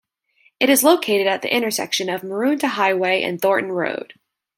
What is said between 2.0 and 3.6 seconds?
of Maroondah Highway and